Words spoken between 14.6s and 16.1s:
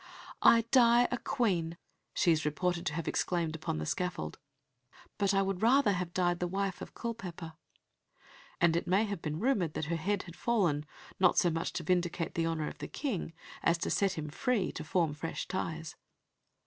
to form fresh ties.